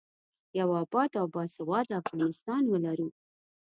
[0.59, 3.07] یو اباد او باسواده افغانستان ولرو.